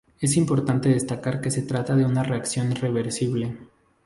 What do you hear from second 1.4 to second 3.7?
que se trata de una reacción reversible.